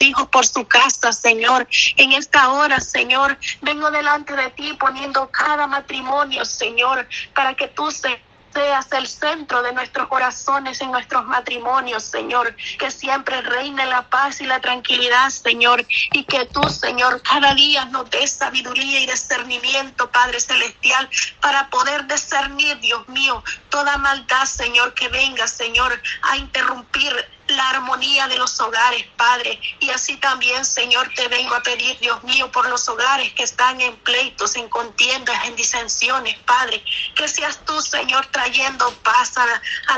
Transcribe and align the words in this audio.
hijos 0.00 0.28
por 0.28 0.46
su 0.46 0.66
casa, 0.66 1.12
Señor. 1.12 1.66
En 1.96 2.12
esta 2.12 2.50
hora, 2.50 2.80
Señor, 2.80 3.36
vengo 3.62 3.90
delante 3.90 4.34
de 4.34 4.50
ti 4.50 4.72
poniendo 4.78 5.28
cada 5.30 5.66
matrimonio, 5.66 6.44
Señor, 6.44 7.08
para 7.34 7.54
que 7.54 7.66
tú, 7.68 7.90
seas 7.90 8.92
el 8.92 9.06
centro 9.06 9.62
de 9.62 9.72
nuestros 9.72 10.08
corazones 10.08 10.80
en 10.80 10.92
nuestros 10.92 11.24
matrimonios, 11.26 12.04
Señor. 12.04 12.54
Que 12.78 12.92
siempre 12.92 13.42
reine 13.42 13.86
la 13.86 14.08
paz 14.08 14.40
y 14.40 14.46
la 14.46 14.60
tranquilidad, 14.60 15.30
Señor. 15.30 15.84
Y 16.12 16.22
que 16.24 16.46
tú, 16.46 16.62
Señor, 16.68 17.20
cada 17.22 17.54
día 17.54 17.84
nos 17.86 18.08
des 18.10 18.30
sabiduría 18.30 19.00
y 19.00 19.06
discernimiento, 19.06 20.10
Padre 20.12 20.38
Celestial, 20.38 21.10
para 21.40 21.68
poder 21.70 22.06
discernir, 22.06 22.78
Dios 22.78 23.06
mío, 23.08 23.42
toda 23.68 23.98
maldad, 23.98 24.44
Señor, 24.44 24.94
que 24.94 25.08
venga, 25.08 25.48
Señor, 25.48 26.00
a 26.22 26.36
interrumpir 26.36 27.12
la 27.48 27.70
armonía 27.70 28.28
de 28.28 28.36
los 28.36 28.60
hogares, 28.60 29.04
Padre. 29.16 29.60
Y 29.80 29.90
así 29.90 30.16
también, 30.16 30.64
Señor, 30.64 31.10
te 31.14 31.28
vengo 31.28 31.54
a 31.54 31.62
pedir, 31.62 31.98
Dios 31.98 32.22
mío, 32.24 32.50
por 32.52 32.68
los 32.68 32.88
hogares 32.88 33.32
que 33.32 33.42
están 33.42 33.80
en 33.80 33.96
pleitos, 33.98 34.56
en 34.56 34.68
contiendas, 34.68 35.44
en 35.46 35.56
disensiones, 35.56 36.38
Padre. 36.40 36.82
Que 37.14 37.26
seas 37.28 37.64
tú, 37.64 37.80
Señor, 37.80 38.26
trayendo 38.26 38.92
paz 39.02 39.36
a, 39.38 39.46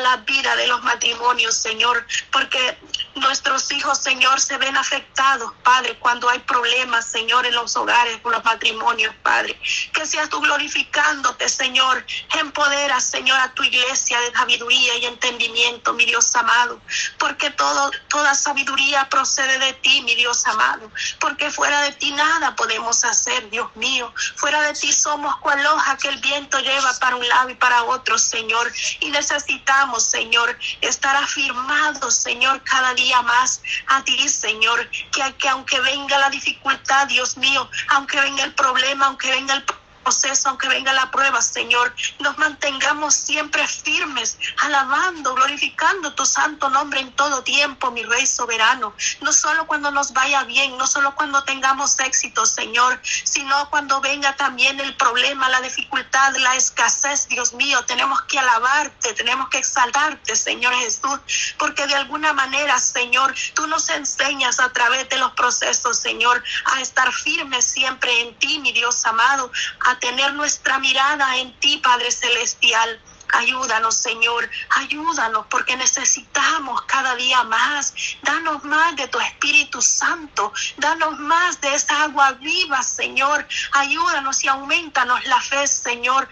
la 0.01 0.17
vida 0.19 0.55
de 0.57 0.67
los 0.69 0.83
matrimonios, 0.83 1.57
Señor. 1.57 2.07
Porque 2.31 2.79
nuestros 3.17 3.71
hijos, 3.73 3.99
Señor, 3.99 4.41
se 4.41 4.57
ven 4.59 4.77
afectados, 4.77 5.53
Padre, 5.65 5.99
cuando 5.99 6.29
hay 6.29 6.39
problemas, 6.41 7.07
Señor, 7.07 7.47
en 7.47 7.55
los 7.55 7.77
hogares, 7.77 8.19
en 8.25 8.31
los 8.31 8.45
matrimonios, 8.45 9.15
Padre. 9.23 9.59
Que 9.93 10.07
seas 10.07 10.29
tú 10.29 10.41
glorificándote, 10.41 11.49
Señor. 11.49 12.05
Empodera, 12.39 13.01
Señor, 13.01 13.39
a 13.41 13.53
tu 13.55 13.65
iglesia 13.65 14.21
de 14.21 14.33
sabiduría 14.33 14.99
y 14.99 15.07
entendimiento, 15.07 15.93
mi 15.95 16.07
Dios 16.07 16.35
amado. 16.37 16.81
Porque 17.19 17.40
todo, 17.49 17.91
toda 18.09 18.35
sabiduría 18.35 19.09
procede 19.09 19.59
de 19.59 19.73
ti, 19.73 20.03
mi 20.03 20.15
Dios 20.15 20.45
amado. 20.47 20.91
Porque 21.19 21.51
fuera 21.51 21.81
de 21.81 21.93
ti 21.93 22.13
nada 22.13 22.55
podemos 22.55 23.03
hacer, 23.05 23.49
Dios 23.49 23.75
mío. 23.77 24.13
Fuera 24.37 24.61
de 24.63 24.75
ti 24.75 24.93
somos 24.93 25.35
cual 25.37 25.65
hoja 25.65 25.97
que 25.97 26.09
el 26.09 26.19
viento 26.19 26.61
lleva 26.61 26.93
para 27.01 27.17
un 27.17 27.27
lado 27.27 27.49
y 27.49 27.55
para 27.55 27.85
otro, 27.85 28.19
Señor. 28.19 28.71
Y 29.01 29.11
necesitamos, 29.11 30.05
Señor, 30.05 30.59
estar 30.83 31.17
afirmados, 31.17 32.15
Señor, 32.15 32.63
cada 32.65 32.93
día 32.93 33.23
más 33.23 33.63
a 33.87 34.05
ti, 34.05 34.29
Señor, 34.29 34.91
que, 34.91 35.35
que 35.39 35.49
aunque 35.49 35.81
venga 35.81 36.19
la 36.19 36.29
dificultad, 36.29 37.07
Dios 37.07 37.39
mío, 37.39 37.71
aunque 37.89 38.21
venga 38.21 38.45
el 38.45 38.55
problema, 38.55 39.07
aunque 39.07 39.31
venga 39.31 39.55
el 39.55 39.65
proceso, 40.03 40.49
aunque 40.49 40.69
venga 40.69 40.93
la 40.93 41.11
prueba, 41.11 41.41
Señor, 41.43 41.95
nos 42.19 42.37
mantengamos 42.39 43.15
siempre 43.15 43.67
firmes, 43.67 44.39
alabando, 44.63 45.35
glorificando 45.35 46.15
tu 46.15 46.27
santo 46.27 46.69
nombre 46.69 47.01
en 47.01 47.13
todo 47.13 47.43
tiempo, 47.43 47.91
mi 47.91 48.03
Rey 48.03 48.27
soberano. 48.27 48.95
No 49.21 49.33
solo 49.33 49.67
cuando 49.67 49.91
nos 49.91 50.13
vaya 50.13 50.45
bien, 50.45 50.77
no 50.79 50.87
solo 50.87 51.15
cuando 51.15 51.43
tengamos 51.45 51.99
éxito, 52.01 52.47
Señor, 52.47 53.01
sino 53.03 53.69
cuando 53.71 54.01
venga 54.01 54.35
también 54.37 54.81
el 54.81 54.95
problema, 54.97 55.49
la 55.49 55.61
dificultad, 55.61 56.35
la 56.37 56.57
escasez, 56.57 57.29
Dios 57.29 57.53
mío, 57.53 57.85
tenemos 57.87 58.23
que 58.23 58.39
alabarte, 58.39 59.13
tenemos 59.15 59.49
que 59.49 59.59
exaltarte, 59.59 60.37
Señor 60.37 60.75
Jesús, 60.75 61.21
porque 61.59 61.87
de 61.87 61.95
alguna 61.95 62.33
manera, 62.33 62.79
Señor, 62.79 63.35
tú 63.55 63.67
nos 63.67 63.89
enseñas 63.91 64.61
a 64.61 64.73
través 64.73 65.09
de 65.09 65.19
los 65.19 65.33
procesos, 65.33 65.99
Señor, 65.99 66.43
a 66.73 66.81
estar 66.81 67.13
firmes 67.13 67.65
siempre 67.65 68.21
en 68.21 68.35
ti, 68.39 68.59
mi 68.59 68.73
Dios 68.73 69.05
amado, 69.05 69.51
tener 69.99 70.35
nuestra 70.35 70.79
mirada 70.79 71.37
en 71.39 71.59
ti, 71.61 71.79
Padre 71.79 72.11
Celestial. 72.11 73.01
Ayúdanos, 73.33 73.95
Señor, 73.95 74.51
ayúdanos 74.71 75.47
porque 75.49 75.77
necesitamos 75.77 76.83
cada 76.83 77.15
día 77.15 77.45
más. 77.45 77.95
Danos 78.23 78.65
más 78.65 78.97
de 78.97 79.07
tu 79.07 79.21
Espíritu 79.21 79.81
Santo, 79.81 80.53
danos 80.79 81.19
más 81.19 81.61
de 81.61 81.75
esa 81.75 82.03
agua 82.03 82.33
viva, 82.33 82.83
Señor. 82.83 83.47
Ayúdanos 83.73 84.43
y 84.43 84.49
aumentanos 84.49 85.25
la 85.27 85.41
fe, 85.41 85.67
Señor. 85.67 86.29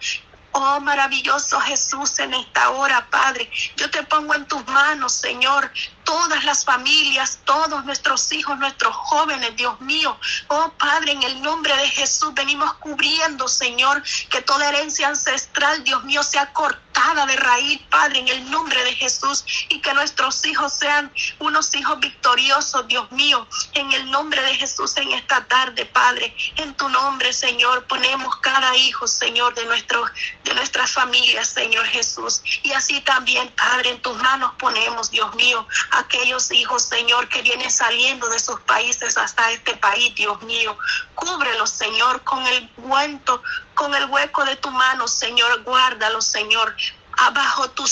Oh 0.53 0.81
maravilloso 0.81 1.61
Jesús, 1.61 2.19
en 2.19 2.35
esta 2.35 2.71
hora, 2.71 3.09
Padre, 3.11 3.51
yo 3.77 3.91
te 3.91 4.03
pongo 4.05 4.35
en 4.35 4.47
tus 4.47 4.67
manos, 4.67 5.13
Señor, 5.13 5.71
todas 6.05 6.45
las 6.45 6.65
familias, 6.65 7.41
todos 7.45 7.85
nuestros 7.85 8.33
hijos, 8.33 8.59
nuestros 8.59 8.95
jóvenes, 8.97 9.55
Dios 9.57 9.81
mío. 9.81 10.19
Oh 10.49 10.73
Padre, 10.79 11.13
en 11.13 11.23
el 11.23 11.43
nombre 11.43 11.77
de 11.77 11.89
Jesús 11.91 12.33
venimos 12.35 12.73
cubriendo, 12.75 13.47
Señor, 13.47 14.03
que 14.31 14.43
toda 14.43 14.69
herencia 14.69 15.09
ancestral, 15.09 15.85
Dios 15.85 16.03
mío, 16.05 16.23
sea 16.23 16.53
cortada 16.53 16.88
de 16.99 17.37
raíz, 17.37 17.81
Padre, 17.91 18.19
en 18.19 18.29
el 18.29 18.51
nombre 18.51 18.83
de 18.85 18.93
Jesús, 18.95 19.45
y 19.69 19.81
que 19.81 19.95
nuestros 19.95 20.45
hijos 20.45 20.73
sean 20.73 21.13
unos 21.39 21.75
hijos 21.75 21.99
victoriosos, 22.01 22.89
Dios 22.89 23.11
mío, 23.13 23.47
en 23.75 23.93
el 23.93 24.11
nombre 24.11 24.43
de 24.43 24.55
Jesús 24.57 24.97
en 24.97 25.13
esta 25.13 25.45
tarde, 25.47 25.87
Padre. 25.87 26.35
En 26.57 26.75
tu 26.75 26.89
nombre, 26.89 27.33
Señor, 27.33 27.85
ponemos 27.87 28.37
cada 28.39 28.77
hijo, 28.77 29.07
Señor, 29.07 29.55
de 29.55 29.65
nuestro, 29.67 30.05
de 30.43 30.55
nuestras 30.55 30.91
familias, 30.93 31.49
Señor 31.49 31.87
Jesús. 31.87 32.43
Y 32.65 32.73
así 32.73 33.01
también, 33.03 33.49
Padre, 33.57 33.91
en 33.91 34.03
tus 34.03 34.17
manos 34.19 34.53
ponemos, 34.59 35.11
Dios 35.11 35.33
mío, 35.37 35.67
aquellos 35.93 36.51
hijos, 36.51 36.83
Señor, 36.83 37.29
que 37.29 37.43
vienen 37.43 37.71
saliendo 37.71 38.29
de 38.29 38.41
sus 38.41 38.59
países 38.61 39.17
hasta 39.17 39.53
este 39.53 39.77
país, 39.77 40.15
Dios 40.17 40.43
mío. 40.43 40.77
Cúbrelos, 41.15 41.71
Señor, 41.71 42.23
con 42.25 42.45
el 42.47 42.69
guento, 42.77 43.41
con 43.79 43.95
el 43.95 44.07
hueco 44.07 44.45
de 44.45 44.57
tu 44.57 44.71
mano, 44.73 45.07
Señor. 45.07 45.63
Guárdalos, 45.63 46.27
Señor, 46.27 46.75
abajo 47.17 47.71
tu 47.71 47.87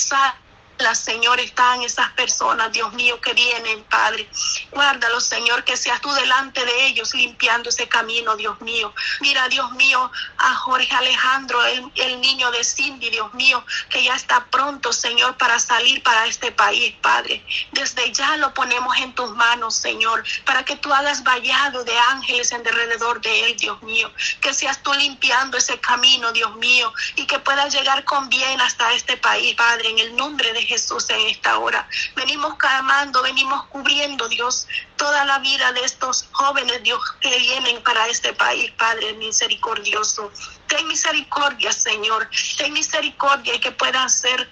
sal 0.78 0.96
Señor, 1.16 1.40
están 1.40 1.82
esas 1.82 2.10
personas, 2.12 2.72
Dios 2.72 2.92
mío, 2.92 3.20
que 3.20 3.32
vienen, 3.32 3.82
Padre. 3.84 4.28
Guárdalos, 4.70 5.24
Señor, 5.24 5.64
que 5.64 5.76
seas 5.76 6.00
tú 6.00 6.12
delante 6.12 6.64
de 6.64 6.86
ellos 6.86 7.14
limpiando 7.14 7.70
ese 7.70 7.88
camino, 7.88 8.36
Dios 8.36 8.60
mío. 8.60 8.92
Mira, 9.20 9.48
Dios 9.48 9.72
mío, 9.72 10.10
a 10.38 10.54
Jorge 10.56 10.94
Alejandro, 10.94 11.64
el, 11.64 12.20
niño 12.20 12.50
de 12.50 12.64
Cindy, 12.64 13.08
Dios 13.10 13.32
mío, 13.34 13.64
que 13.88 14.02
ya 14.02 14.14
está 14.14 14.44
pronto, 14.46 14.92
Señor, 14.92 15.36
para 15.36 15.58
salir 15.58 16.02
para 16.02 16.26
este 16.26 16.52
país, 16.52 16.94
Padre. 17.00 17.42
Desde 17.72 18.12
ya 18.12 18.36
lo 18.36 18.52
ponemos 18.52 18.96
en 18.98 19.14
tus 19.14 19.30
manos, 19.30 19.74
Señor, 19.76 20.24
para 20.44 20.64
que 20.64 20.76
tú 20.76 20.92
hagas 20.92 21.22
vallado 21.22 21.84
de 21.84 21.96
ángeles 21.98 22.52
en 22.52 22.62
derredor 22.62 23.20
de 23.20 23.46
él, 23.46 23.56
Dios 23.56 23.82
mío. 23.82 24.10
Que 24.40 24.52
seas 24.52 24.82
tú 24.82 24.92
limpiando 24.92 25.56
ese 25.56 25.78
camino, 25.78 26.32
Dios 26.32 26.54
mío, 26.56 26.92
y 27.14 27.26
que 27.26 27.38
pueda 27.38 27.68
llegar 27.68 28.04
con 28.04 28.28
bien 28.28 28.60
hasta 28.60 28.92
este 28.92 29.16
país, 29.16 29.54
Padre, 29.54 29.90
en 29.90 29.98
el 29.98 30.16
nombre 30.16 30.52
de 30.52 30.65
Jesús 30.66 31.08
en 31.10 31.20
esta 31.28 31.58
hora. 31.58 31.88
Venimos 32.14 32.56
clamando, 32.56 33.22
venimos 33.22 33.66
cubriendo, 33.66 34.28
Dios, 34.28 34.66
toda 34.96 35.24
la 35.24 35.38
vida 35.38 35.72
de 35.72 35.84
estos 35.84 36.28
jóvenes, 36.32 36.82
Dios, 36.82 37.00
que 37.20 37.38
vienen 37.38 37.82
para 37.82 38.06
este 38.08 38.32
país, 38.34 38.70
Padre 38.72 39.14
misericordioso. 39.14 40.30
Ten 40.66 40.86
misericordia, 40.88 41.72
Señor. 41.72 42.28
Ten 42.58 42.72
misericordia 42.72 43.54
y 43.54 43.60
que 43.60 43.72
puedan 43.72 44.10
ser 44.10 44.50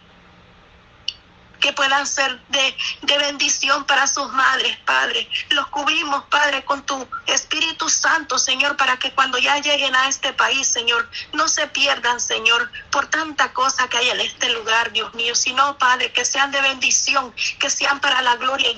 que 1.65 1.73
puedan 1.73 2.07
ser 2.07 2.39
de, 2.51 2.77
de, 3.01 3.17
bendición 3.17 3.87
para 3.87 4.07
sus 4.07 4.31
madres, 4.33 4.77
Padre. 4.85 5.27
Los 5.49 5.67
cubrimos, 5.69 6.23
Padre, 6.25 6.63
con 6.63 6.85
tu 6.85 7.09
Espíritu 7.27 7.89
Santo, 7.89 8.39
Señor, 8.39 8.77
para 8.77 8.99
que 8.99 9.11
cuando 9.13 9.39
ya 9.39 9.57
lleguen 9.57 9.97
a 9.97 10.07
este 10.09 10.35
país, 10.35 10.67
Señor, 10.67 11.09
no 11.33 11.49
se 11.49 11.67
pierdan, 11.69 12.21
Señor, 12.21 12.71
por 12.91 13.07
tanta 13.07 13.55
cosa 13.55 13.89
que 13.89 13.97
hay 13.97 14.11
en 14.11 14.21
este 14.21 14.51
lugar, 14.51 14.93
Dios 14.93 15.15
mío, 15.15 15.35
sino, 15.35 15.79
Padre, 15.79 16.13
que 16.13 16.27
sean 16.27 16.51
de 16.51 16.61
bendición, 16.61 17.35
que 17.59 17.71
sean 17.71 17.99
para 17.99 18.21
la 18.21 18.37
gloria 18.37 18.71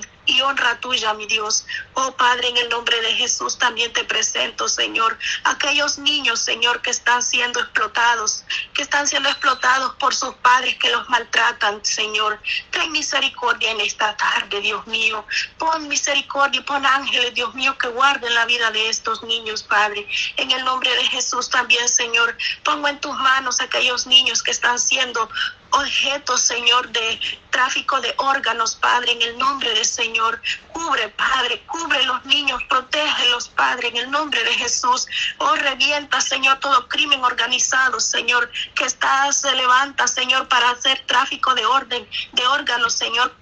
honra 0.43 0.79
tuya, 0.81 1.15
mi 1.15 1.27
Dios. 1.27 1.67
Oh 1.95 2.13
Padre, 2.17 2.49
en 2.49 2.57
el 2.57 2.69
nombre 2.69 3.01
de 3.01 3.13
Jesús 3.15 3.59
también 3.59 3.93
te 3.93 4.05
presento, 4.05 4.69
Señor, 4.69 5.19
aquellos 5.45 5.99
niños, 5.99 6.41
Señor, 6.41 6.83
que 6.83 6.91
están 6.91 7.23
siendo 7.23 7.61
explotados, 7.61 8.45
que 8.75 8.83
están 8.83 9.07
siendo 9.07 9.29
explotados 9.29 9.95
por 9.97 10.15
sus 10.15 10.35
padres 10.37 10.77
que 10.79 10.91
los 10.91 11.09
maltratan, 11.09 11.85
Señor. 11.85 12.41
Ten 12.71 12.93
misericordia 12.93 13.71
en 13.71 13.81
esta 13.81 14.17
tarde, 14.17 14.61
Dios 14.61 14.87
mío. 14.87 15.25
Pon 15.59 15.89
misericordia, 15.89 16.65
pon 16.65 16.85
ángeles, 16.85 17.35
Dios 17.35 17.55
mío, 17.55 17.77
que 17.79 17.89
guarden 17.89 18.35
la 18.35 18.47
vida 18.47 18.71
de 18.71 18.89
estos 18.89 19.23
niños, 19.23 19.63
Padre. 19.63 20.07
En 20.37 20.51
el 20.51 20.65
nombre 20.65 20.95
de 20.95 21.05
Jesús 21.05 21.49
también, 21.51 21.89
Señor, 21.89 22.37
pongo 22.65 22.89
en 22.89 23.01
tus 23.01 23.17
manos 23.17 23.61
aquellos 23.61 24.07
niños 24.07 24.43
que 24.43 24.51
están 24.51 24.79
siendo 24.79 25.29
objetos, 25.77 26.41
Señor, 26.41 26.89
de 26.89 27.21
tráfico 27.51 28.01
de 28.01 28.15
órganos, 28.19 28.77
Padre, 28.77 29.13
en 29.13 29.23
el 29.23 29.39
nombre 29.39 29.71
del 29.75 29.85
Señor. 29.85 30.41
Cubre, 30.73 31.09
Padre, 31.11 31.63
cubre 31.67 32.03
los 32.05 32.25
niños, 32.25 32.63
protégelos, 32.65 33.49
Padre, 33.49 33.89
en 33.89 33.97
el 33.99 34.11
nombre 34.11 34.43
de 34.45 34.53
Jesús. 34.55 35.07
Oh, 35.39 35.55
revienta, 35.57 36.21
Señor, 36.21 36.59
todo 36.61 36.89
crimen 36.89 37.23
organizado, 37.25 38.01
Señor, 38.01 38.51
que 38.75 38.85
está, 38.85 39.31
se 39.33 39.53
levanta, 39.55 40.07
Señor, 40.07 40.49
para 40.49 40.71
hacer 40.71 41.05
tráfico 41.07 41.55
de 41.55 41.67
orden, 41.67 42.09
de 42.33 42.47
órganos, 42.47 42.93
Señor 42.95 43.33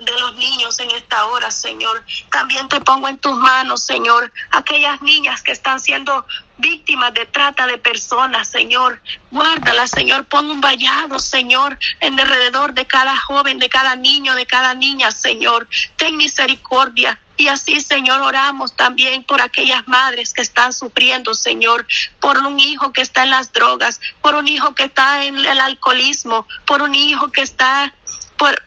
de 0.00 0.20
los 0.20 0.34
niños 0.36 0.78
en 0.80 0.90
esta 0.90 1.26
hora, 1.26 1.50
Señor. 1.50 2.04
También 2.30 2.68
te 2.68 2.80
pongo 2.80 3.08
en 3.08 3.18
tus 3.18 3.36
manos, 3.36 3.82
Señor, 3.82 4.32
aquellas 4.50 5.00
niñas 5.02 5.42
que 5.42 5.52
están 5.52 5.80
siendo 5.80 6.26
víctimas 6.58 7.12
de 7.14 7.26
trata 7.26 7.66
de 7.66 7.78
personas, 7.78 8.48
Señor. 8.48 9.00
Guárdalas, 9.30 9.90
Señor. 9.90 10.24
Pon 10.26 10.50
un 10.50 10.60
vallado, 10.60 11.18
Señor, 11.18 11.78
en 12.00 12.18
alrededor 12.18 12.74
de 12.74 12.86
cada 12.86 13.16
joven, 13.16 13.58
de 13.58 13.68
cada 13.68 13.96
niño, 13.96 14.34
de 14.34 14.46
cada 14.46 14.74
niña, 14.74 15.10
Señor. 15.10 15.68
Ten 15.96 16.16
misericordia 16.16 17.18
Y 17.38 17.48
así, 17.48 17.80
Señor, 17.80 18.20
oramos 18.20 18.76
también 18.76 19.24
por 19.24 19.40
aquellas 19.40 19.88
madres 19.88 20.32
que 20.32 20.42
están 20.42 20.72
sufriendo, 20.72 21.34
Señor, 21.34 21.86
por 22.20 22.38
un 22.38 22.60
hijo 22.60 22.92
que 22.92 23.00
está 23.00 23.24
en 23.24 23.30
las 23.30 23.52
drogas, 23.52 24.00
por 24.20 24.34
un 24.34 24.46
hijo 24.46 24.74
que 24.74 24.84
está 24.84 25.24
en 25.24 25.38
el 25.38 25.60
alcoholismo, 25.60 26.46
por 26.66 26.82
un 26.82 26.94
hijo 26.94 27.32
que 27.32 27.40
está 27.40 27.92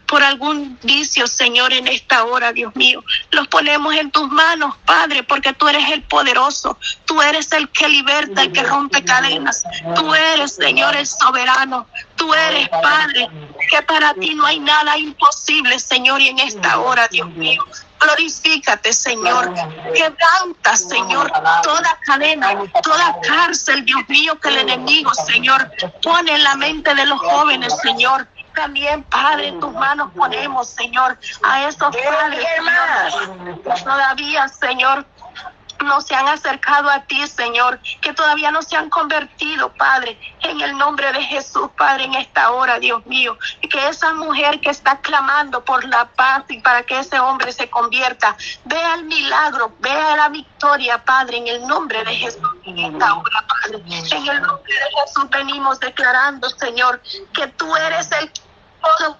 por, 0.05 0.23
algún 0.23 0.79
vicio, 0.83 1.27
Señor, 1.27 1.73
en 1.73 1.87
esta 1.87 2.23
hora, 2.23 2.53
Dios 2.53 2.73
mío. 2.75 3.03
Los 3.31 3.47
ponemos 3.49 3.93
en 3.95 4.09
tus 4.11 4.29
manos, 4.29 4.75
Padre, 4.85 5.23
porque 5.23 5.51
tú 5.53 5.67
eres 5.67 5.91
el 5.91 6.03
poderoso, 6.03 6.77
tú 7.05 7.21
eres 7.21 7.51
el 7.51 7.67
que 7.69 7.89
liberta, 7.89 8.43
el 8.43 8.53
que 8.53 8.63
rompe 8.63 9.03
cadenas, 9.03 9.63
tú 9.95 10.13
eres, 10.13 10.55
Señor, 10.55 10.95
el 10.95 11.05
soberano, 11.05 11.85
tú 12.15 12.33
eres, 12.33 12.69
Padre, 12.69 13.27
que 13.69 13.81
para 13.81 14.13
ti 14.13 14.33
no 14.33 14.45
hay 14.45 14.59
nada 14.59 14.97
imposible, 14.97 15.77
Señor, 15.79 16.21
y 16.21 16.29
en 16.29 16.39
esta 16.39 16.79
hora, 16.79 17.07
Dios 17.09 17.29
mío. 17.31 17.65
Glorifícate, 17.99 18.93
Señor. 18.93 19.53
Quebranta, 19.93 20.77
Señor, 20.77 21.31
toda 21.63 21.97
cadena, 22.05 22.55
toda 22.83 23.17
cárcel, 23.21 23.83
Dios 23.83 24.01
mío, 24.07 24.39
que 24.39 24.49
el 24.49 24.57
enemigo, 24.57 25.13
Señor, 25.13 25.71
pone 26.01 26.33
en 26.35 26.43
la 26.43 26.55
mente 26.55 26.93
de 26.93 27.05
los 27.05 27.19
jóvenes, 27.19 27.73
Señor. 27.81 28.27
También, 28.55 29.03
Padre, 29.03 29.49
en 29.49 29.59
tus 29.59 29.73
manos 29.73 30.11
ponemos, 30.15 30.69
Señor, 30.69 31.17
a 31.43 31.67
esos 31.67 31.95
padres, 31.95 32.45
Señor, 32.55 33.61
todavía, 33.83 34.47
Señor, 34.47 35.05
no 35.83 36.01
se 36.01 36.15
han 36.15 36.27
acercado 36.27 36.89
a 36.89 37.01
ti, 37.01 37.25
Señor, 37.27 37.79
que 38.01 38.13
todavía 38.13 38.51
no 38.51 38.61
se 38.61 38.75
han 38.75 38.89
convertido, 38.89 39.71
Padre, 39.73 40.17
en 40.41 40.61
el 40.61 40.77
nombre 40.77 41.11
de 41.11 41.21
Jesús, 41.23 41.69
Padre, 41.77 42.05
en 42.05 42.15
esta 42.15 42.51
hora, 42.51 42.79
Dios 42.79 43.05
mío. 43.05 43.37
Y 43.61 43.67
que 43.67 43.87
esa 43.87 44.13
mujer 44.13 44.59
que 44.61 44.69
está 44.69 44.99
clamando 44.99 45.63
por 45.63 45.83
la 45.85 46.05
paz 46.05 46.43
y 46.49 46.59
para 46.59 46.83
que 46.83 46.99
ese 46.99 47.19
hombre 47.19 47.51
se 47.51 47.69
convierta, 47.69 48.35
vea 48.65 48.95
el 48.95 49.05
milagro, 49.05 49.73
vea 49.79 50.15
la 50.15 50.29
victoria, 50.29 51.03
Padre, 51.03 51.37
en 51.37 51.47
el 51.47 51.67
nombre 51.67 52.03
de 52.03 52.15
Jesús, 52.15 52.49
en 52.65 52.79
esta 52.79 53.13
hora, 53.13 53.45
Padre. 53.47 53.83
En 53.85 54.27
el 54.27 54.41
nombre 54.41 54.73
de 54.73 55.01
Jesús 55.01 55.29
venimos 55.29 55.79
declarando, 55.79 56.49
Señor, 56.49 57.01
que 57.33 57.47
tú 57.47 57.75
eres 57.75 58.11
el 58.11 58.31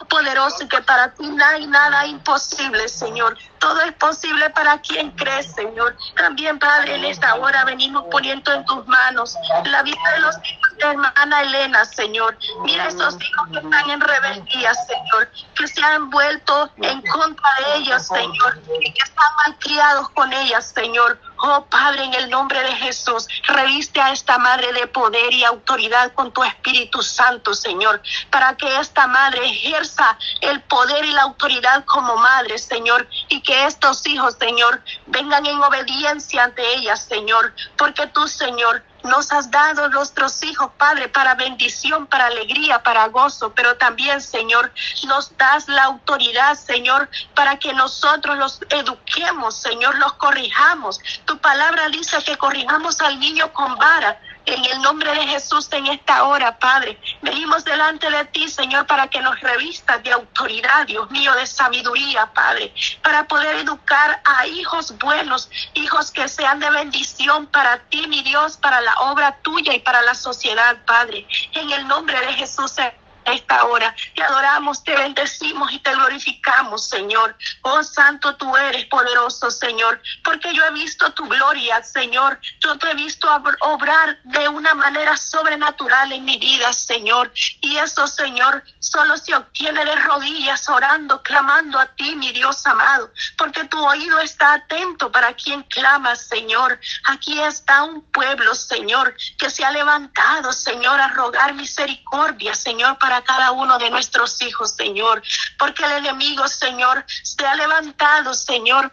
poderoso 0.10 0.64
y 0.64 0.68
que 0.68 0.82
para 0.82 1.14
ti 1.14 1.28
no 1.28 1.46
hay 1.46 1.68
nada 1.68 2.06
imposible, 2.06 2.88
Señor. 2.88 3.38
Todo 3.60 3.82
es 3.82 3.94
posible 3.94 4.50
para 4.52 4.80
quien 4.80 5.12
cree, 5.12 5.44
Señor. 5.44 5.96
También, 6.16 6.60
Padre, 6.60 6.96
en 6.96 7.06
esta 7.06 7.36
hora 7.36 7.64
venimos 7.66 8.06
poniendo 8.12 8.52
en 8.54 8.64
tus 8.66 8.86
manos 8.88 9.36
la 9.66 9.82
vida 9.84 10.12
de 10.14 10.20
los 10.20 10.36
hijos 10.38 10.78
de 10.78 10.86
hermana 10.86 11.42
Elena, 11.42 11.86
Señor. 11.86 12.38
Mira 12.64 12.88
esos 12.88 13.16
hijos 13.22 13.50
que 13.52 13.58
están 13.58 13.90
en 13.90 14.02
rebeldía, 14.02 14.74
Señor, 14.74 15.32
que 15.56 15.68
se 15.68 15.82
han 15.82 16.10
vuelto 16.10 16.70
en 16.78 17.02
contra 17.08 17.50
de 17.60 17.76
ellos, 17.78 18.08
Señor, 18.08 18.62
y 18.80 18.94
que 18.94 19.04
están 19.04 19.30
malcriados 19.48 20.10
con 20.10 20.32
ellas, 20.34 20.72
Señor. 20.74 21.20
Oh 21.48 21.64
Padre, 21.70 22.06
en 22.06 22.14
el 22.16 22.32
nombre 22.32 22.60
de 22.64 22.72
Jesús, 22.72 23.28
reviste 23.44 24.02
a 24.02 24.12
esta 24.12 24.40
madre 24.40 24.74
de 24.74 24.88
poder 24.88 25.32
y 25.32 25.44
autoridad 25.44 26.12
con 26.14 26.32
tu 26.32 26.44
Espíritu 26.44 27.04
Santo, 27.04 27.54
Señor, 27.54 28.02
para 28.32 28.58
que 28.58 28.80
esta 28.80 29.06
madre 29.06 29.46
ejerza 29.46 30.18
el 30.42 30.60
poder 30.62 31.06
y 31.06 31.12
la 31.12 31.22
autoridad 31.22 31.86
como 31.86 32.18
madre, 32.18 32.58
Señor, 32.58 33.08
y 33.30 33.42
que 33.42 33.68
estos 33.68 34.08
hijos, 34.08 34.38
Señor, 34.40 34.82
vengan 35.06 35.46
en 35.46 35.62
obediencia 35.62 36.46
ante 36.46 36.68
ellas, 36.78 37.06
Señor, 37.06 37.54
porque 37.78 38.08
tú, 38.08 38.28
Señor, 38.28 38.82
nos 39.06 39.32
has 39.32 39.50
dado 39.50 39.90
nuestros 39.90 40.44
hijos, 40.44 40.72
Padre, 40.78 41.10
para 41.10 41.36
bendición, 41.36 42.08
para 42.08 42.28
alegría, 42.28 42.84
para 42.84 43.08
gozo, 43.08 43.54
pero 43.54 43.76
también, 43.78 44.22
Señor, 44.22 44.72
nos 45.08 45.36
das 45.38 45.68
la 45.68 45.84
autoridad, 45.86 46.56
Señor, 46.56 47.10
para 47.34 47.58
que 47.58 47.74
nosotros 47.74 48.38
los 48.38 48.60
eduquemos, 48.70 49.56
Señor, 49.56 49.98
los 49.98 50.14
corrijamos. 50.14 51.00
Tu 51.26 51.38
palabra 51.38 51.90
dice 51.90 52.18
que 52.24 52.38
corrijamos 52.38 53.02
al 53.02 53.20
niño 53.20 53.52
con 53.54 53.76
vara 53.78 54.20
en 54.46 54.66
el 54.66 54.82
nombre 54.82 55.14
de 55.14 55.28
Jesús 55.28 55.68
en 55.72 55.88
esta 55.88 56.24
hora, 56.26 56.58
Padre, 56.58 57.00
venimos 57.22 57.64
delante 57.64 58.10
de 58.10 58.26
ti, 58.26 58.48
Señor, 58.48 58.86
para 58.86 59.08
que 59.08 59.22
nos 59.22 59.40
revistas 59.40 60.04
de 60.04 60.12
autoridad, 60.12 60.86
Dios 60.86 61.10
mío, 61.12 61.34
de 61.34 61.48
sabiduría, 61.48 62.28
Padre, 62.34 62.74
para 63.02 63.28
poder 63.28 63.58
educar 63.58 64.22
a 64.24 64.48
hijos 64.48 64.98
buenos, 64.98 65.50
hijos 65.74 66.12
que 66.12 66.28
sean 66.28 66.60
de 66.60 66.70
bendición 66.70 67.48
para 67.48 67.80
ti, 67.90 68.08
mi 68.08 68.22
Dios, 68.24 68.58
para 68.58 68.82
la 68.82 68.96
obra 69.02 69.38
tuya 69.42 69.74
y 69.74 69.80
para 69.80 70.02
la 70.02 70.16
sociedad, 70.16 70.78
Padre. 70.86 71.28
En 71.54 71.72
el 71.72 71.88
nombre 71.88 72.20
de 72.20 72.34
Jesús 72.34 72.78
esta 73.26 73.66
hora. 73.66 73.96
Te 74.16 74.24
adoramos, 74.24 74.84
te 74.84 74.96
bendecimos 74.96 75.72
y 75.72 75.80
te 75.80 75.94
glorificamos, 75.94 76.88
Señor. 76.88 77.36
Oh 77.62 77.84
Santo, 77.84 78.36
tú 78.36 78.56
eres 78.56 78.86
poderoso, 78.86 79.52
Señor, 79.52 80.02
porque 80.24 80.54
yo 80.54 80.64
he 80.66 80.72
visto 80.72 81.12
tu 81.14 81.26
gloria, 81.28 81.84
Señor. 81.84 82.40
Yo 82.60 82.78
te 82.78 82.92
he 82.92 82.96
visto 82.96 83.28
obrar 83.62 84.20
de 84.24 84.48
una 84.50 84.74
manera 84.74 85.18
sobrenatural 85.18 86.12
en 86.12 86.26
mi 86.26 86.38
vida, 86.38 86.72
Señor. 86.74 87.32
Y 87.62 87.78
eso, 87.78 88.08
Señor, 88.08 88.64
solo 88.80 89.18
se 89.18 89.36
obtiene 89.36 89.84
de 89.84 89.96
rodillas, 89.96 90.70
orando, 90.70 91.22
clamando 91.24 91.80
a 91.80 91.88
ti, 91.88 92.16
mi 92.16 92.32
Dios 92.32 92.66
amado, 92.66 93.12
porque 93.38 93.64
tu 93.66 93.84
oído 93.84 94.20
está 94.20 94.54
atento 94.54 95.12
para 95.12 95.34
quien 95.34 95.64
clama, 95.64 96.16
Señor. 96.16 96.80
Aquí 97.06 97.40
está 97.42 97.84
un 97.84 98.02
pueblo, 98.12 98.54
Señor, 98.56 99.16
que 99.38 99.50
se 99.50 99.64
ha 99.66 99.72
levantado, 99.72 100.54
Señor, 100.54 101.00
a 101.00 101.10
rogar 101.10 101.54
misericordia, 101.54 102.54
Señor, 102.54 102.98
para 103.00 103.15
cada 103.24 103.52
uno 103.52 103.78
de 103.78 103.90
nuestros 103.90 104.42
hijos, 104.42 104.72
Señor, 104.72 105.22
porque 105.58 105.86
el 105.86 105.92
enemigo, 105.94 106.48
Señor, 106.48 107.06
se 107.08 107.46
ha 107.46 107.56
levantado, 107.56 108.34
Señor, 108.34 108.92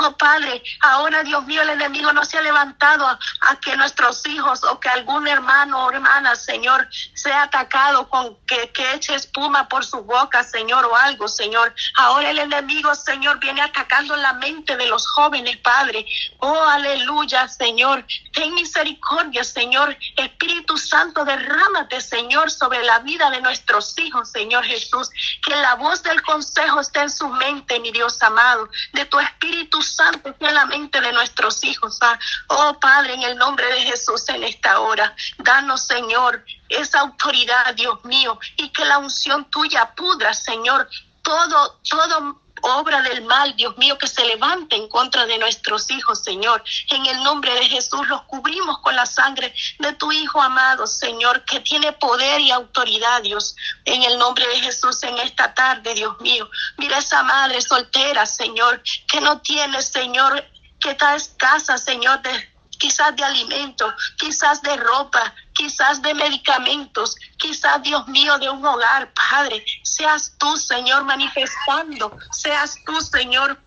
Oh 0.00 0.16
Padre, 0.16 0.62
ahora 0.80 1.24
Dios 1.24 1.44
mío, 1.46 1.60
el 1.62 1.70
enemigo 1.70 2.12
no 2.12 2.24
se 2.24 2.38
ha 2.38 2.42
levantado 2.42 3.04
a, 3.06 3.18
que 3.60 3.76
nuestros 3.76 4.24
hijos 4.26 4.62
o 4.62 4.78
que 4.78 4.88
algún 4.88 5.26
hermano 5.26 5.86
o 5.86 5.90
hermana, 5.90 6.36
Señor, 6.36 6.88
sea 7.14 7.42
atacado 7.42 8.08
con 8.08 8.36
que, 8.46 8.70
que 8.70 8.94
eche 8.94 9.16
espuma 9.16 9.68
por 9.68 9.84
su 9.84 10.02
boca, 10.02 10.44
Señor, 10.44 10.84
o 10.84 10.94
algo, 10.94 11.26
Señor. 11.26 11.74
Ahora 11.96 12.30
el 12.30 12.38
enemigo, 12.38 12.94
Señor, 12.94 13.40
viene 13.40 13.60
atacando 13.60 14.14
la 14.14 14.34
mente 14.34 14.76
de 14.76 14.86
los 14.86 15.04
jóvenes, 15.08 15.56
Padre. 15.56 16.06
Oh, 16.38 16.62
aleluya, 16.62 17.48
Señor. 17.48 18.04
Ten 18.32 18.54
misericordia, 18.54 19.42
Señor. 19.42 19.96
Espíritu 20.16 20.76
Santo, 20.76 21.24
derrámate, 21.24 22.00
Señor, 22.00 22.52
sobre 22.52 22.84
la 22.84 23.00
vida 23.00 23.30
de 23.30 23.40
nuestros 23.40 23.98
hijos, 23.98 24.30
Señor 24.30 24.64
Jesús. 24.64 25.10
Que 25.44 25.56
la 25.56 25.74
voz 25.74 26.04
del 26.04 26.22
consejo 26.22 26.80
esté 26.80 27.00
en 27.00 27.10
su 27.10 27.28
mente, 27.28 27.80
mi 27.80 27.90
Dios 27.90 28.22
amado. 28.22 28.68
De 28.92 29.04
tu 29.06 29.18
Espíritu 29.18 29.82
Santo 29.94 30.34
en 30.38 30.54
la 30.54 30.66
mente 30.66 31.00
de 31.00 31.12
nuestros 31.12 31.62
hijos. 31.64 31.98
Ah. 32.00 32.18
Oh 32.48 32.78
Padre, 32.80 33.14
en 33.14 33.22
el 33.22 33.36
nombre 33.36 33.66
de 33.66 33.82
Jesús 33.82 34.28
en 34.28 34.44
esta 34.44 34.80
hora, 34.80 35.14
danos, 35.38 35.86
Señor, 35.86 36.44
esa 36.68 37.00
autoridad, 37.00 37.74
Dios 37.74 38.04
mío, 38.04 38.38
y 38.56 38.68
que 38.70 38.84
la 38.84 38.98
unción 38.98 39.44
tuya 39.50 39.94
pudra, 39.94 40.34
Señor, 40.34 40.88
todo, 41.22 41.78
todo 41.88 42.40
obra 42.62 43.02
del 43.02 43.22
mal, 43.22 43.54
Dios 43.56 43.76
mío, 43.78 43.98
que 43.98 44.06
se 44.06 44.24
levante 44.24 44.76
en 44.76 44.88
contra 44.88 45.26
de 45.26 45.38
nuestros 45.38 45.90
hijos, 45.90 46.22
Señor. 46.22 46.62
En 46.90 47.06
el 47.06 47.22
nombre 47.22 47.54
de 47.54 47.66
Jesús 47.66 48.06
los 48.08 48.22
cubrimos 48.22 48.78
con 48.80 48.94
la 48.96 49.06
sangre 49.06 49.54
de 49.78 49.92
tu 49.94 50.12
Hijo 50.12 50.40
amado, 50.40 50.86
Señor, 50.86 51.44
que 51.44 51.60
tiene 51.60 51.92
poder 51.92 52.40
y 52.40 52.50
autoridad, 52.50 53.22
Dios. 53.22 53.54
En 53.84 54.02
el 54.02 54.18
nombre 54.18 54.46
de 54.46 54.60
Jesús 54.60 55.02
en 55.02 55.18
esta 55.18 55.54
tarde, 55.54 55.94
Dios 55.94 56.20
mío. 56.20 56.48
Mira 56.76 56.98
esa 56.98 57.22
madre 57.22 57.60
soltera, 57.60 58.26
Señor, 58.26 58.82
que 59.06 59.20
no 59.20 59.40
tiene, 59.40 59.82
Señor, 59.82 60.44
que 60.80 60.90
está 60.90 61.14
escasa, 61.14 61.78
Señor, 61.78 62.22
de 62.22 62.57
quizás 62.78 63.14
de 63.16 63.24
alimento, 63.24 63.94
quizás 64.16 64.62
de 64.62 64.76
ropa, 64.76 65.34
quizás 65.52 66.00
de 66.02 66.14
medicamentos, 66.14 67.16
quizás, 67.36 67.82
Dios 67.82 68.06
mío, 68.08 68.38
de 68.38 68.48
un 68.48 68.64
hogar, 68.64 69.12
Padre. 69.12 69.64
Seas 69.82 70.32
tú, 70.38 70.56
Señor, 70.56 71.04
manifestando, 71.04 72.16
seas 72.30 72.76
tú, 72.86 73.00
Señor, 73.00 73.58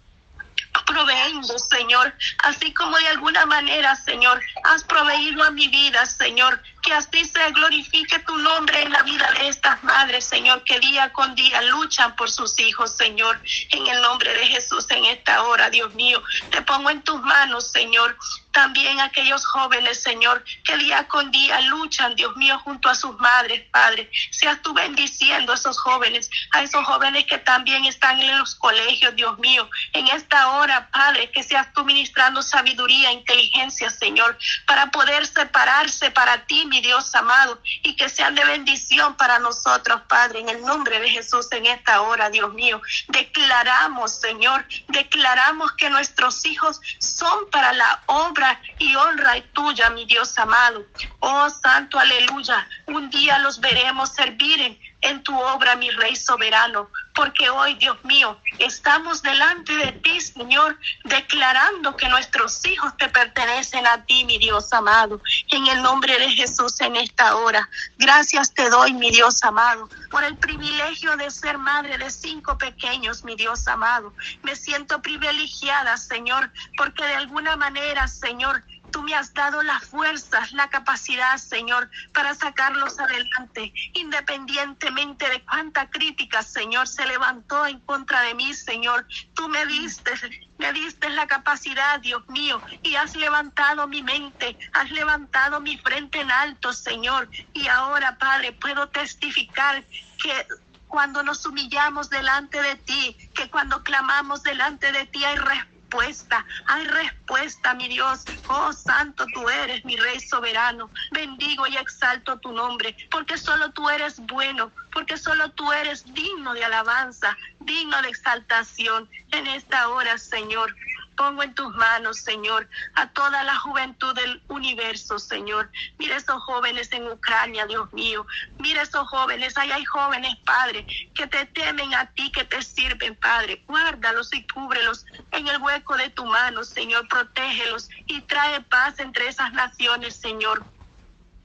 proveyendo, 0.86 1.58
Señor, 1.60 2.14
así 2.40 2.74
como 2.74 2.98
de 2.98 3.08
alguna 3.08 3.46
manera, 3.46 3.96
Señor, 3.96 4.42
has 4.64 4.84
proveído 4.84 5.44
a 5.44 5.52
mi 5.52 5.68
vida, 5.68 6.06
Señor, 6.06 6.62
que 6.82 6.94
así 6.94 7.26
se 7.26 7.52
glorifique 7.52 8.20
tu 8.20 8.36
nombre 8.38 8.82
en 8.82 8.92
la 8.92 9.04
vida 9.04 9.30
de 9.40 9.50
estas 9.50 9.84
madres, 9.84 10.26
Señor, 10.26 10.64
que 10.64 10.80
día 10.80 11.12
con 11.14 11.36
día 11.36 11.62
luchan 11.64 12.16
por 12.16 12.30
sus 12.30 12.58
hijos, 12.60 12.96
Señor, 12.96 13.40
en 13.72 13.88
el 13.88 14.02
nombre 14.02 14.34
de 14.34 14.48
Jesús 14.48 14.86
en 14.90 15.06
esta 15.06 15.44
hora, 15.44 15.70
Dios 15.70 15.94
mío, 15.94 16.22
te 16.50 16.62
pongo 16.62 16.90
en 16.90 17.02
tus 17.02 17.22
manos, 17.22 17.72
Señor, 17.72 18.18
también 18.52 19.00
aquellos 19.00 19.46
jóvenes, 19.46 20.02
Señor, 20.02 20.44
que 20.64 20.78
día 20.78 21.08
con 21.08 21.32
día 21.32 21.62
luchan, 21.62 22.16
Dios 22.16 22.36
mío, 22.36 22.60
junto 22.60 22.90
a 22.90 22.96
sus 22.96 23.18
madres, 23.20 23.64
Padre. 23.72 24.10
Seas 24.32 24.62
tú 24.62 24.74
bendiciendo 24.74 25.52
a 25.52 25.56
esos 25.56 25.80
jóvenes, 25.80 26.30
a 26.52 26.62
esos 26.62 26.86
jóvenes 26.86 27.26
que 27.26 27.38
también 27.38 27.86
están 27.86 28.20
en 28.20 28.38
los 28.38 28.56
colegios, 28.56 29.16
Dios 29.16 29.38
mío. 29.40 29.70
En 29.94 30.08
esta 30.10 30.50
hora, 30.50 30.90
Padre, 30.92 31.32
que 31.32 31.44
seas 31.44 31.72
tú 31.74 31.86
ministrando 31.86 32.42
sabiduría, 32.42 33.12
inteligencia, 33.12 33.90
Señor, 33.90 34.38
para 34.66 34.92
poder 34.92 35.26
separarse 35.26 36.12
para 36.12 36.46
ti, 36.46 36.66
mi 36.66 36.82
Dios 36.82 37.14
amado, 37.16 37.62
y 37.84 37.96
que 37.96 38.10
sean 38.10 38.36
de 38.36 38.44
bendición 38.44 39.16
para 39.16 39.40
nosotros, 39.40 40.02
Padre, 40.08 40.40
en 40.40 40.50
el 40.50 40.62
nombre 40.62 41.00
de 41.00 41.10
Jesús 41.10 41.48
en 41.52 41.66
esta 41.66 42.02
hora, 42.02 42.30
Dios 42.30 42.54
mío. 42.54 42.82
Declaramos, 43.08 44.20
Señor, 44.20 44.66
declaramos 44.88 45.72
que 45.74 45.90
nuestros 45.90 46.46
hijos 46.46 46.82
son 47.00 47.50
para 47.50 47.74
la 47.74 48.04
obra 48.08 48.41
y 48.80 48.96
honra 48.96 49.38
tuya, 49.54 49.90
mi 49.90 50.06
Dios 50.06 50.38
amado. 50.38 50.86
Oh 51.20 51.50
Santo, 51.50 52.00
aleluya. 52.00 52.68
Un 52.88 53.10
día 53.10 53.40
los 53.40 53.60
veremos 53.60 54.10
servir 54.10 54.80
en, 55.02 55.24
tu 55.24 55.38
obra, 55.38 55.76
mi 55.76 55.90
Rey 55.92 56.16
soberano, 56.16 56.90
porque 57.14 57.50
hoy, 57.50 57.76
Dios 57.76 57.98
mío, 58.04 58.38
estamos 58.60 59.22
delante 59.22 59.74
de 59.76 59.92
ti, 59.94 60.22
Señor, 60.22 60.78
declarando 61.04 61.96
que 61.98 62.08
nuestros 62.10 62.66
hijos 62.66 62.96
te 62.98 63.10
pertenecen 63.10 63.86
a 63.86 64.04
ti, 64.06 64.24
mi 64.26 64.38
Dios 64.38 64.72
amado, 64.74 65.22
en 65.52 65.68
el 65.68 65.82
nombre 65.82 66.18
de 66.18 66.30
Jesús 66.32 66.80
en 66.82 66.96
esta 66.96 67.36
hora. 67.36 67.70
Gracias 67.98 68.54
te 68.54 68.70
doy, 68.70 68.94
mi 68.94 69.12
Dios 69.12 69.44
amado, 69.44 69.90
por 70.10 70.24
el 70.24 70.38
privilegio 70.38 71.18
de 71.18 71.30
ser 71.30 71.58
madre 71.58 71.98
de 71.98 72.10
cinco 72.10 72.58
pequeños, 72.58 73.24
mi 73.24 73.36
Dios 73.36 73.68
amado. 73.68 74.14
Me 74.44 74.56
siento 74.56 75.02
privilegiada, 75.02 75.98
Señor, 75.98 76.52
porque 76.78 77.06
de 77.06 77.16
alguna 77.16 77.56
manera, 77.56 78.08
Señor, 78.08 78.64
Tú 78.92 79.02
me 79.04 79.16
has 79.16 79.34
dado 79.34 79.62
las 79.64 79.86
fuerzas, 79.86 80.52
la 80.52 80.70
capacidad, 80.70 81.38
Señor, 81.38 81.90
para 82.14 82.36
sacarlos 82.36 83.00
adelante, 83.00 83.74
independientemente 83.94 85.30
de 85.30 85.42
cuánta 85.44 85.90
crítica, 85.90 86.44
Señor, 86.44 86.88
se 86.88 87.06
levantó 87.06 87.66
en 87.66 87.80
contra 87.80 88.22
de 88.22 88.36
mí, 88.36 88.54
Señor. 88.54 89.08
Tú 89.34 89.48
me 89.48 89.66
diste, 89.66 90.12
me 90.58 90.74
diste 90.74 91.10
la 91.10 91.28
capacidad, 91.28 92.00
Dios 92.02 92.28
mío, 92.28 92.62
y 92.84 92.96
has 92.96 93.16
levantado 93.16 93.88
mi 93.88 94.04
mente, 94.04 94.58
has 94.74 94.92
levantado 94.92 95.62
mi 95.62 95.78
frente 95.78 96.20
en 96.20 96.32
alto, 96.32 96.74
Señor. 96.74 97.30
Y 97.54 97.68
ahora, 97.68 98.18
Padre, 98.18 98.52
puedo 98.52 98.90
testificar 98.90 99.84
que 100.22 100.48
cuando 100.88 101.24
nos 101.24 101.46
humillamos 101.46 102.10
delante 102.10 102.62
de 102.62 102.76
ti, 102.76 103.16
que 103.34 103.50
cuando 103.50 103.82
clamamos 103.84 104.44
delante 104.44 104.92
de 104.92 105.06
ti 105.06 105.24
hay 105.24 105.38
respuesta 105.38 105.81
respuesta, 105.92 106.46
hay 106.68 106.86
respuesta, 106.86 107.74
mi 107.74 107.88
Dios. 107.88 108.26
Oh, 108.48 108.72
santo 108.72 109.26
tú 109.34 109.48
eres, 109.50 109.84
mi 109.86 109.96
Rey 109.98 110.20
soberano. 110.20 110.90
Bendigo 111.12 111.68
y 111.68 111.76
exalto 111.76 112.40
tu 112.40 112.52
nombre, 112.52 112.96
porque 113.10 113.38
solo 113.38 113.72
tú 113.72 113.90
eres 113.90 114.20
bueno, 114.20 114.72
porque 114.94 115.18
solo 115.18 115.50
tú 115.52 115.72
eres 115.72 116.06
digno 116.14 116.54
de 116.54 116.64
alabanza, 116.64 117.38
digno 117.60 118.02
de 118.02 118.10
exaltación 118.10 119.10
en 119.32 119.48
esta 119.48 119.90
hora, 119.90 120.18
Señor 120.18 120.74
pongo 121.16 121.44
en 121.44 121.54
tus 121.54 121.74
manos, 121.76 122.20
Señor, 122.20 122.68
a 122.96 123.08
toda 123.08 123.44
la 123.44 123.58
juventud 123.58 124.14
del 124.16 124.42
universo, 124.48 125.20
Señor. 125.20 125.70
Mira 125.98 126.18
esos 126.18 126.42
jóvenes 126.44 126.92
en 126.92 127.08
Ucrania, 127.08 127.66
Dios 127.66 127.92
mío. 127.94 128.26
Mira 128.60 128.82
esos 128.82 129.08
jóvenes, 129.08 129.58
ahí 129.58 129.72
hay 129.72 129.86
jóvenes, 129.86 130.36
Padre, 130.46 130.86
que 131.14 131.28
te 131.28 131.46
temen 131.48 131.94
a 131.94 132.06
ti, 132.12 132.32
que 132.32 132.44
te 132.44 132.62
sirven, 132.62 133.16
Padre. 133.16 133.64
Guárdalos 133.68 134.34
y 134.34 134.46
cúbrelos 134.48 135.06
en 135.32 135.48
el 135.48 135.62
hueco 135.62 135.98
de 135.98 136.10
tu 136.10 136.26
mano, 136.26 136.64
Señor. 136.64 137.08
Protégelos 137.08 137.90
y 138.08 138.22
trae 138.22 138.62
paz 138.62 139.00
entre 139.00 139.28
esas 139.28 139.54
naciones, 139.54 140.16
Señor. 140.16 140.64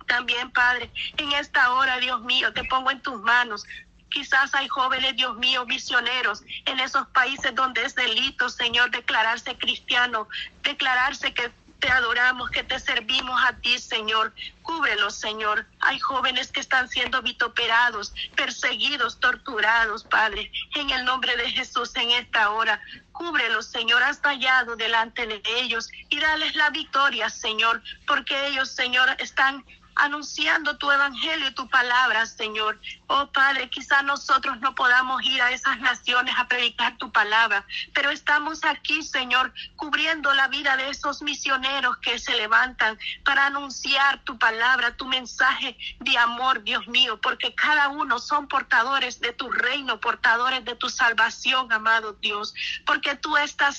También, 0.06 0.52
Padre, 0.52 0.90
en 1.16 1.32
esta 1.32 1.72
hora, 1.72 1.98
Dios 1.98 2.20
mío, 2.22 2.52
te 2.52 2.62
pongo 2.64 2.90
en 2.90 3.02
tus 3.02 3.20
manos 3.22 3.66
Quizás 4.10 4.54
hay 4.54 4.68
jóvenes, 4.68 5.16
Dios 5.16 5.36
mío, 5.36 5.66
misioneros 5.66 6.42
en 6.64 6.80
esos 6.80 7.06
países 7.08 7.54
donde 7.54 7.84
es 7.84 7.94
delito, 7.94 8.48
Señor, 8.48 8.90
declararse 8.90 9.56
cristiano, 9.58 10.28
declararse 10.62 11.34
que 11.34 11.50
te 11.78 11.90
adoramos, 11.90 12.50
que 12.50 12.64
te 12.64 12.78
servimos 12.78 13.40
a 13.44 13.52
ti, 13.54 13.78
Señor. 13.78 14.32
Cúbrelos, 14.62 15.14
Señor. 15.16 15.66
Hay 15.80 15.98
jóvenes 15.98 16.50
que 16.50 16.60
están 16.60 16.88
siendo 16.88 17.22
vituperados, 17.22 18.14
perseguidos, 18.34 19.20
torturados, 19.20 20.04
Padre. 20.04 20.50
En 20.74 20.90
el 20.90 21.04
nombre 21.04 21.36
de 21.36 21.50
Jesús 21.50 21.94
en 21.96 22.10
esta 22.12 22.50
hora. 22.50 22.80
Cúbrelos, 23.12 23.66
Señor. 23.66 24.02
Has 24.02 24.20
fallado 24.20 24.76
delante 24.76 25.26
de 25.26 25.42
ellos 25.60 25.88
y 26.08 26.18
dales 26.18 26.54
la 26.54 26.70
victoria, 26.70 27.28
Señor, 27.28 27.82
porque 28.06 28.48
ellos, 28.48 28.70
Señor, 28.70 29.14
están 29.18 29.64
anunciando 29.96 30.76
tu 30.76 30.90
evangelio 30.90 31.48
y 31.48 31.54
tu 31.54 31.68
palabra, 31.68 32.26
Señor. 32.26 32.78
Oh 33.06 33.26
Padre, 33.32 33.68
quizá 33.70 34.02
nosotros 34.02 34.60
no 34.60 34.74
podamos 34.74 35.22
ir 35.24 35.40
a 35.42 35.52
esas 35.52 35.78
naciones 35.80 36.34
a 36.36 36.48
predicar 36.48 36.96
tu 36.98 37.10
palabra, 37.10 37.64
pero 37.94 38.10
estamos 38.10 38.64
aquí, 38.64 39.02
Señor, 39.02 39.52
cubriendo 39.76 40.32
la 40.34 40.48
vida 40.48 40.76
de 40.76 40.90
esos 40.90 41.22
misioneros 41.22 41.96
que 41.98 42.18
se 42.18 42.36
levantan 42.36 42.98
para 43.24 43.46
anunciar 43.46 44.22
tu 44.24 44.38
palabra, 44.38 44.96
tu 44.96 45.06
mensaje 45.06 45.76
de 46.00 46.18
amor, 46.18 46.62
Dios 46.62 46.86
mío, 46.88 47.20
porque 47.20 47.54
cada 47.54 47.88
uno 47.88 48.18
son 48.18 48.48
portadores 48.48 49.20
de 49.20 49.32
tu 49.32 49.50
reino, 49.50 50.00
portadores 50.00 50.64
de 50.64 50.74
tu 50.74 50.88
salvación, 50.88 51.72
amado 51.72 52.12
Dios, 52.14 52.54
porque 52.84 53.16
tú 53.16 53.36
estás 53.36 53.76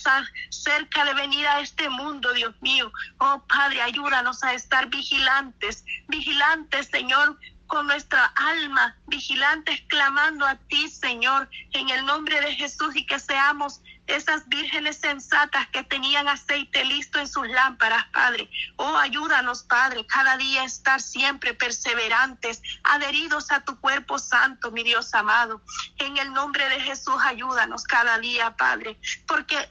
cerca 0.50 1.06
de 1.06 1.14
venir 1.14 1.48
a 1.48 1.60
este 1.60 1.90
mundo, 1.90 2.34
Dios 2.34 2.54
mío. 2.62 2.92
Oh 3.20 3.44
Padre, 3.48 3.82
ayúdanos 3.82 4.44
a 4.44 4.54
estar 4.54 4.88
vigilantes, 4.88 5.84
vigilantes, 6.08 6.88
Señor, 6.88 7.38
con 7.68 7.86
nuestra 7.88 8.26
alma, 8.36 8.96
vigilantes, 9.08 9.82
clamando 9.88 10.46
a 10.46 10.56
ti, 10.56 10.90
Señor, 10.90 11.50
en 11.74 11.90
el 11.90 12.06
nombre 12.06 12.40
de 12.42 12.56
Jesús 12.56 12.96
y 12.96 13.06
que 13.06 13.20
seamos 13.20 13.82
esas 14.08 14.48
vírgenes 14.48 14.98
sensatas 14.98 15.68
que 15.68 15.84
tenían 15.84 16.30
aceite 16.30 16.86
listo 16.86 17.20
en 17.20 17.28
sus 17.28 17.48
lámparas, 17.50 18.06
Padre. 18.14 18.50
Oh, 18.78 18.96
ayúdanos, 18.96 19.64
Padre, 19.64 20.06
cada 20.08 20.38
día 20.38 20.64
estar 20.64 21.02
siempre 21.02 21.54
perseverantes, 21.54 22.62
adheridos 22.84 23.52
a 23.52 23.60
tu 23.60 23.78
cuerpo 23.80 24.18
santo, 24.18 24.72
mi 24.72 24.84
Dios 24.84 25.14
amado. 25.14 25.62
En 25.98 26.18
el 26.18 26.32
nombre 26.32 26.70
de 26.70 26.80
Jesús, 26.80 27.16
ayúdanos 27.22 27.84
cada 27.84 28.18
día, 28.20 28.56
Padre, 28.56 28.98
porque 29.28 29.70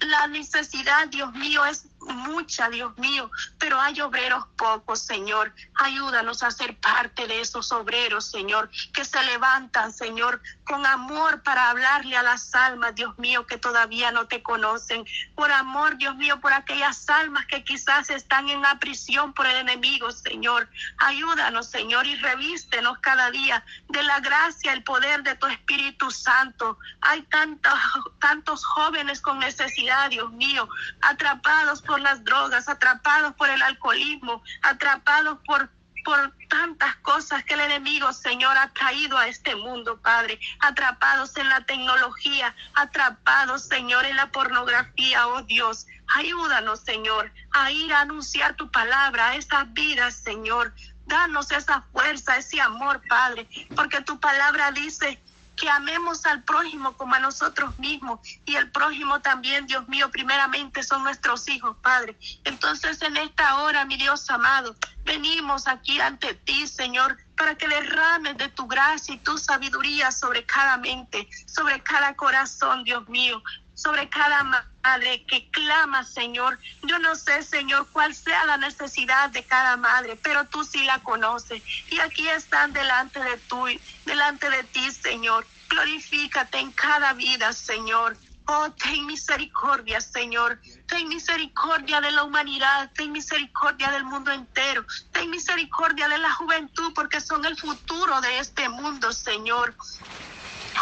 la 0.00 0.26
necesidad, 0.26 1.08
Dios 1.08 1.32
mío, 1.32 1.64
es 1.64 1.86
mucha, 2.08 2.68
Dios 2.68 2.96
mío, 2.98 3.30
pero 3.58 3.80
hay 3.80 4.00
obreros 4.00 4.44
pocos, 4.56 5.00
Señor. 5.00 5.52
Ayúdanos 5.74 6.42
a 6.42 6.50
ser 6.50 6.76
parte 6.78 7.26
de 7.26 7.40
esos 7.40 7.72
obreros, 7.72 8.30
Señor, 8.30 8.70
que 8.92 9.04
se 9.04 9.22
levantan, 9.24 9.92
Señor, 9.92 10.40
con 10.68 10.84
amor 10.86 11.42
para 11.42 11.70
hablarle 11.70 12.16
a 12.16 12.22
las 12.22 12.54
almas, 12.54 12.94
Dios 12.94 13.18
mío, 13.18 13.46
que 13.46 13.56
todavía 13.56 14.12
no 14.12 14.26
te 14.26 14.42
conocen. 14.42 15.04
Por 15.34 15.50
amor, 15.50 15.96
Dios 15.96 16.14
mío, 16.16 16.40
por 16.40 16.52
aquellas 16.52 17.08
almas 17.08 17.46
que 17.46 17.64
quizás 17.64 18.10
están 18.10 18.48
en 18.50 18.60
la 18.60 18.78
prisión 18.78 19.32
por 19.32 19.46
el 19.46 19.56
enemigo, 19.56 20.12
Señor. 20.12 20.68
Ayúdanos, 20.98 21.68
Señor, 21.68 22.06
y 22.06 22.16
revístenos 22.16 22.98
cada 22.98 23.30
día 23.30 23.64
de 23.88 24.02
la 24.02 24.20
gracia, 24.20 24.74
el 24.74 24.84
poder 24.84 25.22
de 25.22 25.34
tu 25.36 25.46
Espíritu 25.46 26.10
Santo. 26.10 26.78
Hay 27.00 27.22
tantos, 27.22 27.72
tantos 28.20 28.64
jóvenes 28.64 29.22
con 29.22 29.38
necesidad, 29.38 30.10
Dios 30.10 30.30
mío, 30.32 30.68
atrapados 31.00 31.80
por 31.80 31.98
las 32.00 32.22
drogas, 32.24 32.68
atrapados 32.68 33.34
por 33.34 33.48
el 33.48 33.62
alcoholismo, 33.62 34.42
atrapados 34.62 35.38
por 35.46 35.70
por 36.08 36.32
tantas 36.48 36.96
cosas 37.02 37.44
que 37.44 37.52
el 37.52 37.60
enemigo, 37.60 38.14
Señor, 38.14 38.56
ha 38.56 38.72
traído 38.72 39.18
a 39.18 39.28
este 39.28 39.54
mundo, 39.54 40.00
Padre. 40.00 40.40
Atrapados 40.58 41.36
en 41.36 41.46
la 41.50 41.60
tecnología, 41.66 42.56
atrapados, 42.72 43.64
Señor, 43.64 44.06
en 44.06 44.16
la 44.16 44.30
pornografía, 44.30 45.28
oh 45.28 45.42
Dios. 45.42 45.86
Ayúdanos, 46.14 46.80
Señor, 46.80 47.30
a 47.50 47.70
ir 47.72 47.92
a 47.92 48.00
anunciar 48.00 48.56
tu 48.56 48.70
palabra 48.70 49.28
a 49.28 49.36
esas 49.36 49.70
vidas, 49.74 50.14
Señor. 50.14 50.72
Danos 51.04 51.52
esa 51.52 51.82
fuerza, 51.92 52.38
ese 52.38 52.58
amor, 52.58 53.02
Padre, 53.06 53.46
porque 53.76 54.00
tu 54.00 54.18
palabra 54.18 54.72
dice 54.72 55.20
que 55.58 55.68
amemos 55.68 56.24
al 56.24 56.42
prójimo 56.44 56.96
como 56.96 57.14
a 57.14 57.18
nosotros 57.18 57.78
mismos 57.78 58.20
y 58.44 58.54
el 58.54 58.70
prójimo 58.70 59.20
también, 59.20 59.66
Dios 59.66 59.88
mío, 59.88 60.10
primeramente 60.10 60.82
son 60.82 61.02
nuestros 61.02 61.48
hijos, 61.48 61.76
Padre. 61.82 62.16
Entonces 62.44 63.02
en 63.02 63.16
esta 63.16 63.62
hora, 63.62 63.84
mi 63.84 63.96
Dios 63.96 64.30
amado, 64.30 64.76
venimos 65.04 65.66
aquí 65.66 66.00
ante 66.00 66.34
ti, 66.34 66.66
Señor, 66.66 67.16
para 67.36 67.56
que 67.56 67.66
derrames 67.66 68.36
de 68.36 68.48
tu 68.48 68.66
gracia 68.66 69.14
y 69.14 69.18
tu 69.18 69.36
sabiduría 69.36 70.12
sobre 70.12 70.44
cada 70.46 70.76
mente, 70.76 71.28
sobre 71.46 71.82
cada 71.82 72.14
corazón, 72.14 72.84
Dios 72.84 73.08
mío, 73.08 73.42
sobre 73.78 74.08
cada 74.08 74.42
madre 74.42 75.24
que 75.28 75.48
clama, 75.50 76.02
Señor. 76.02 76.58
Yo 76.82 76.98
no 76.98 77.14
sé, 77.14 77.44
Señor, 77.44 77.88
cuál 77.92 78.12
sea 78.12 78.44
la 78.44 78.56
necesidad 78.56 79.30
de 79.30 79.44
cada 79.44 79.76
madre, 79.76 80.18
pero 80.20 80.44
tú 80.46 80.64
sí 80.64 80.82
la 80.82 80.98
conoces. 80.98 81.62
Y 81.88 82.00
aquí 82.00 82.28
están 82.28 82.72
delante 82.72 83.20
de 83.20 83.36
tú, 83.48 83.66
delante 84.04 84.50
de 84.50 84.64
ti, 84.64 84.90
Señor. 84.90 85.46
Glorifícate 85.68 86.58
en 86.58 86.72
cada 86.72 87.12
vida, 87.12 87.52
Señor. 87.52 88.16
Oh, 88.46 88.68
ten 88.72 89.06
misericordia, 89.06 90.00
Señor. 90.00 90.58
Ten 90.86 91.06
misericordia 91.06 92.00
de 92.00 92.10
la 92.10 92.24
humanidad. 92.24 92.90
Ten 92.96 93.12
misericordia 93.12 93.90
del 93.90 94.04
mundo 94.04 94.32
entero. 94.32 94.84
Ten 95.12 95.30
misericordia 95.30 96.08
de 96.08 96.18
la 96.18 96.32
juventud, 96.32 96.92
porque 96.94 97.20
son 97.20 97.44
el 97.44 97.56
futuro 97.56 98.20
de 98.22 98.38
este 98.38 98.68
mundo, 98.70 99.12
Señor. 99.12 99.76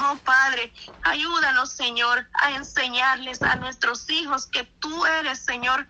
Oh 0.00 0.17
Padre, 0.25 0.73
ayúdanos, 1.03 1.73
Señor, 1.73 2.29
a 2.35 2.53
enseñarles 2.53 3.43
a 3.43 3.57
nuestros 3.57 4.09
hijos 4.11 4.47
que 4.47 4.65
tú 4.81 5.07
eres, 5.07 5.38
Señor, 5.45 5.87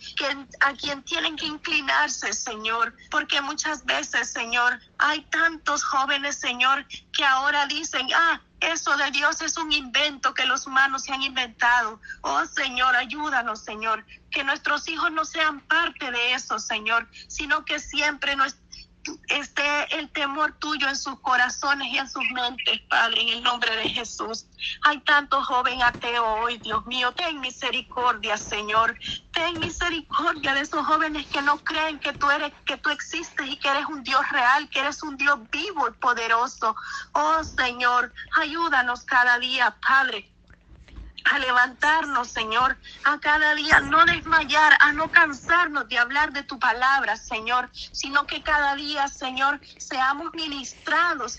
a 0.60 0.72
quien 0.74 1.02
tienen 1.02 1.36
que 1.36 1.46
inclinarse, 1.46 2.32
Señor, 2.32 2.94
porque 3.10 3.40
muchas 3.40 3.84
veces, 3.84 4.32
Señor, 4.32 4.78
hay 4.98 5.22
tantos 5.26 5.82
jóvenes, 5.82 6.36
Señor, 6.36 6.86
que 7.12 7.24
ahora 7.24 7.66
dicen, 7.66 8.06
ah, 8.14 8.40
eso 8.60 8.96
de 8.96 9.10
Dios 9.10 9.42
es 9.42 9.56
un 9.58 9.70
invento 9.70 10.32
que 10.32 10.46
los 10.46 10.66
humanos 10.66 11.02
se 11.02 11.12
han 11.12 11.22
inventado. 11.22 12.00
Oh 12.22 12.44
Señor, 12.46 12.96
ayúdanos, 12.96 13.62
Señor, 13.62 14.04
que 14.30 14.44
nuestros 14.44 14.88
hijos 14.88 15.12
no 15.12 15.24
sean 15.24 15.60
parte 15.60 16.10
de 16.10 16.32
eso, 16.32 16.58
Señor, 16.58 17.06
sino 17.28 17.64
que 17.64 17.78
siempre 17.78 18.34
nos 18.34 18.56
esté 19.28 19.96
el 19.98 20.10
temor 20.10 20.52
tuyo 20.58 20.88
en 20.88 20.96
sus 20.96 21.18
corazones 21.20 21.88
y 21.88 21.98
en 21.98 22.08
sus 22.08 22.24
mentes, 22.32 22.80
Padre, 22.88 23.22
en 23.22 23.28
el 23.28 23.42
nombre 23.42 23.74
de 23.76 23.88
Jesús. 23.88 24.46
Hay 24.82 25.00
tanto 25.00 25.42
joven 25.42 25.82
ateo 25.82 26.24
hoy, 26.42 26.58
Dios 26.58 26.84
mío. 26.86 27.12
Ten 27.12 27.40
misericordia, 27.40 28.36
Señor. 28.36 28.96
Ten 29.32 29.58
misericordia 29.58 30.54
de 30.54 30.60
esos 30.60 30.86
jóvenes 30.86 31.26
que 31.26 31.42
no 31.42 31.58
creen 31.64 31.98
que 31.98 32.12
tú 32.14 32.30
eres, 32.30 32.52
que 32.64 32.76
tú 32.78 32.90
existes 32.90 33.46
y 33.46 33.56
que 33.56 33.68
eres 33.68 33.86
un 33.86 34.02
Dios 34.02 34.22
real, 34.30 34.68
que 34.70 34.80
eres 34.80 35.02
un 35.02 35.16
Dios 35.16 35.38
vivo 35.50 35.88
y 35.88 35.92
poderoso. 35.92 36.74
Oh, 37.12 37.44
Señor, 37.44 38.12
ayúdanos 38.40 39.04
cada 39.04 39.38
día, 39.38 39.76
Padre 39.86 40.35
a 41.30 41.38
levantarnos, 41.38 42.28
Señor, 42.28 42.76
a 43.04 43.18
cada 43.18 43.54
día 43.54 43.80
no 43.80 44.04
desmayar, 44.04 44.76
a 44.80 44.92
no 44.92 45.10
cansarnos 45.10 45.88
de 45.88 45.98
hablar 45.98 46.32
de 46.32 46.42
tu 46.42 46.58
palabra, 46.58 47.16
Señor, 47.16 47.68
sino 47.72 48.26
que 48.26 48.42
cada 48.42 48.74
día, 48.76 49.08
Señor, 49.08 49.60
seamos 49.78 50.32
ministrados, 50.34 51.38